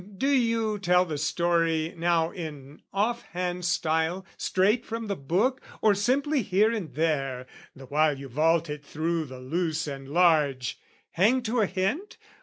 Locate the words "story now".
1.19-2.31